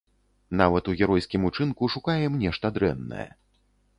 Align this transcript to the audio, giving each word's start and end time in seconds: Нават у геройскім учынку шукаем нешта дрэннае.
Нават 0.61 0.87
у 0.93 0.95
геройскім 1.05 1.41
учынку 1.51 1.91
шукаем 1.95 2.39
нешта 2.45 2.65
дрэннае. 2.79 3.27